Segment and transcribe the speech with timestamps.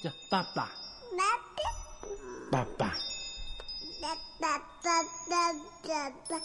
[0.00, 0.68] 叫爸爸，
[2.52, 2.92] 爸爸
[4.00, 5.52] 爸爸爸爸爸
[5.82, 6.38] 爸爸，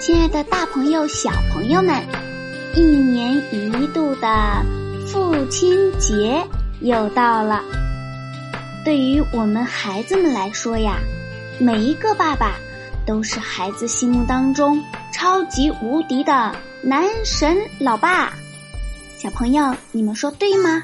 [0.00, 2.02] 亲爱的，大朋友、小朋友们，
[2.74, 4.60] 一年一度的
[5.06, 6.44] 父亲节
[6.80, 7.62] 又到了。
[8.84, 10.98] 对于我们孩子们来说呀，
[11.60, 12.56] 每一个爸爸
[13.06, 14.82] 都是孩子心目当中
[15.12, 18.32] 超级无敌的男神老爸。
[19.18, 20.82] 小朋友，你们说对吗？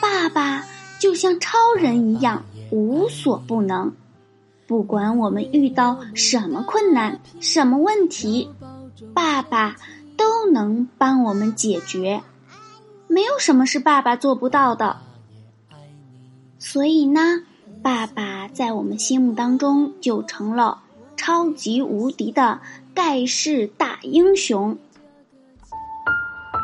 [0.00, 0.64] 爸爸
[0.98, 3.92] 就像超人一样无所不能，
[4.66, 8.50] 不管我们遇到什么困难、什么问题，
[9.14, 9.76] 爸爸
[10.16, 12.22] 都能帮我们解决，
[13.08, 14.98] 没有什么是爸爸做不到的。
[16.58, 17.42] 所以呢，
[17.82, 20.82] 爸爸在我们心目当中就成了
[21.16, 22.60] 超级无敌的
[22.94, 24.76] 盖世大英雄。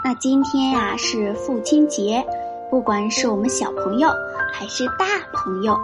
[0.05, 2.25] 那今天呀是父亲节，
[2.70, 4.09] 不管是我们小朋友
[4.53, 5.78] 还是大朋友，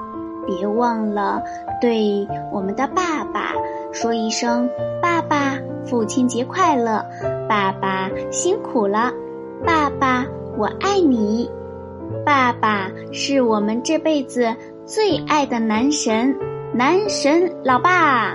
[0.46, 1.42] 别忘了
[1.80, 3.52] 对我们的爸爸
[3.92, 4.68] 说一声
[5.00, 7.04] “爸爸，父亲节快乐！
[7.48, 9.12] 爸爸辛苦了，
[9.64, 11.48] 爸爸我爱你。”
[12.24, 14.54] 爸爸是我们这辈子
[14.86, 16.34] 最爱的男神，
[16.74, 18.34] 男神老爸。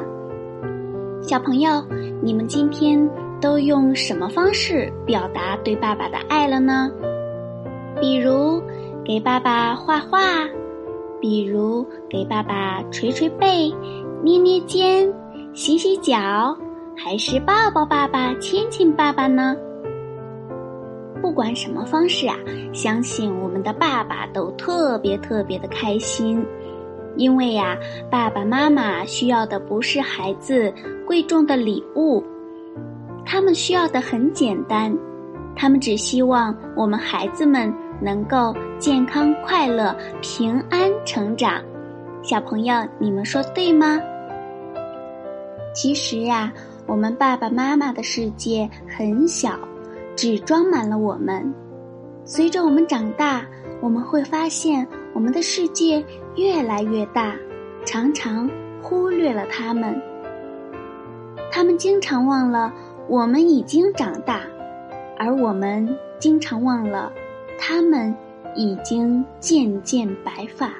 [1.24, 1.82] 小朋友，
[2.22, 6.92] 你们今天都用什么方式表达对爸爸的爱了呢？
[8.02, 8.62] 比如
[9.06, 10.20] 给爸爸画画，
[11.22, 13.74] 比如给爸爸捶捶背、
[14.22, 15.10] 捏捏肩、
[15.54, 16.54] 洗洗脚，
[16.98, 19.56] 还是抱抱爸爸、亲亲爸爸呢？
[21.22, 22.36] 不管什么方式啊，
[22.74, 26.46] 相信我们的爸爸都特别特别的开心，
[27.16, 27.78] 因为呀，
[28.10, 30.74] 爸爸妈妈需要的不是孩子
[31.06, 32.24] 贵重的礼物，
[33.26, 34.96] 他们需要的很简单，
[35.56, 41.62] 他们只希望我们孩子们能够健康快乐、平安成长。
[42.22, 44.00] 小朋友，你们说对吗？
[45.74, 46.52] 其实呀，
[46.86, 49.58] 我们爸爸妈妈的世界很小。
[50.16, 51.52] 只装满了我们。
[52.24, 53.44] 随着我们长大，
[53.82, 56.06] 我们会发现我们的世界
[56.36, 57.36] 越来越大，
[57.86, 58.50] 常常
[58.82, 60.02] 忽略了他们。
[61.52, 62.74] 他们经常忘了
[63.08, 64.42] 我们已经长大，
[65.18, 65.88] 而我们
[66.20, 67.12] 经常忘了
[67.60, 68.16] 他们
[68.56, 70.72] 已经渐渐白发。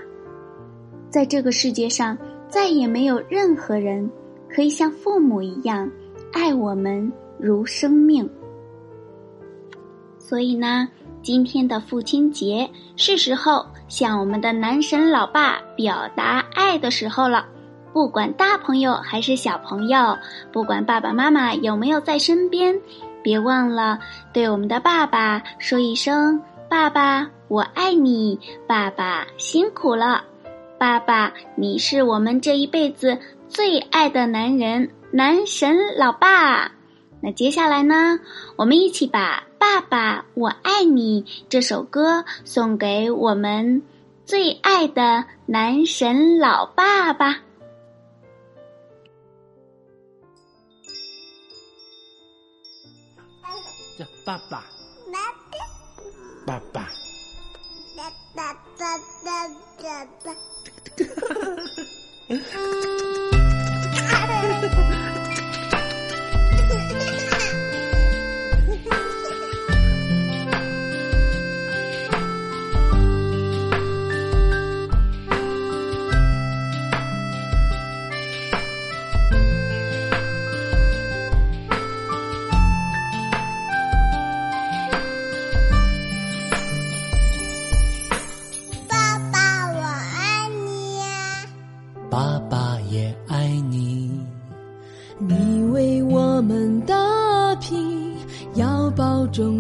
[1.10, 4.10] 在这个世界上，再也没有任何人
[4.50, 5.90] 可以像父母一样
[6.32, 8.28] 爱我们如生命。
[10.18, 10.90] 所以呢，
[11.24, 17.46] 今天的父亲节是时候向我们的男神老爸表达爱的时候了。
[17.94, 20.18] 不管大朋友还是小朋友，
[20.52, 22.76] 不管爸爸妈妈有没有在身边，
[23.24, 24.00] 别忘了
[24.34, 28.38] 对我们的爸爸说一声：“爸爸，我爱你！
[28.68, 30.24] 爸爸辛苦了！
[30.78, 33.18] 爸爸，你是我们这一辈子
[33.48, 36.72] 最爱的男人，男神老爸。”
[37.24, 38.20] 那接下来呢，
[38.58, 39.46] 我们一起把。
[39.58, 41.26] 爸爸，我爱你。
[41.48, 43.82] 这首歌送给我们
[44.26, 47.32] 最爱的男神老爸爸。
[53.98, 54.66] 叫爸爸，
[56.46, 56.90] 爸爸，
[58.36, 60.36] 爸爸，爸爸。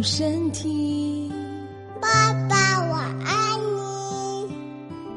[0.03, 1.31] 身体，
[2.01, 2.55] 爸爸
[2.89, 2.95] 我
[3.25, 4.53] 爱你，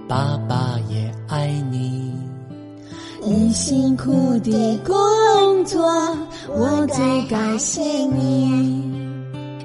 [0.09, 2.13] 爸爸也爱你。
[3.21, 4.95] 你辛苦的工
[5.65, 5.83] 作，
[6.49, 8.85] 我最感谢你。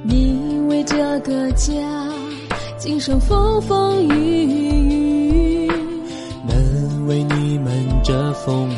[0.03, 1.71] 你为这个家
[2.79, 5.71] 经受风风雨雨，
[6.47, 7.71] 能为你们
[8.03, 8.75] 遮风雨，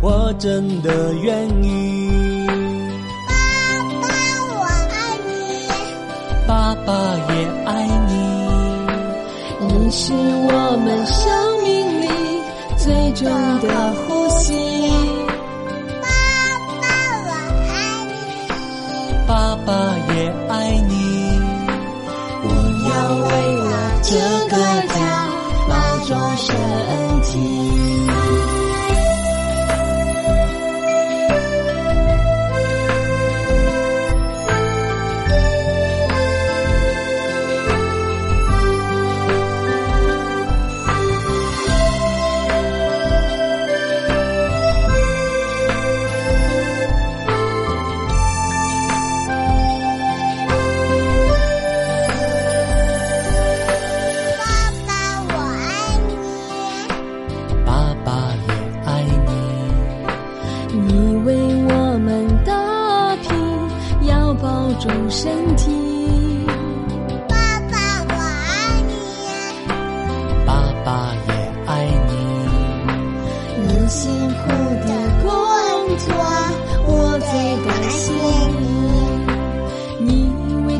[0.00, 1.89] 我真的愿意。
[9.92, 12.06] 是我们生命里
[12.76, 13.26] 最重
[13.60, 14.79] 的呼吸。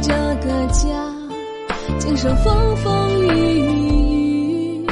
[0.03, 0.89] 这个家，
[1.99, 3.27] 经受风风雨
[4.79, 4.87] 雨，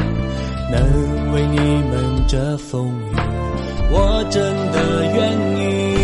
[0.71, 1.57] 能为你
[1.91, 3.17] 们遮风雨，
[3.91, 5.19] 我真的愿
[5.59, 5.98] 意。